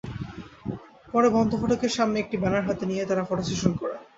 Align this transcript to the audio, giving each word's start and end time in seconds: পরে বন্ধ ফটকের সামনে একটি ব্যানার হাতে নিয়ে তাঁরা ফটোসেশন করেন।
পরে 1.13 1.27
বন্ধ 1.29 1.51
ফটকের 1.61 1.91
সামনে 1.97 2.17
একটি 2.19 2.35
ব্যানার 2.37 2.67
হাতে 2.67 2.83
নিয়ে 2.85 3.07
তাঁরা 3.09 3.23
ফটোসেশন 3.23 3.71
করেন। 3.73 3.99